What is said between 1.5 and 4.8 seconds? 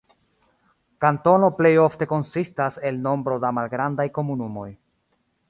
plejofte konsistas el nombro da malgrandaj komunumoj.